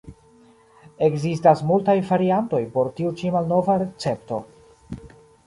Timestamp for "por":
2.79-2.91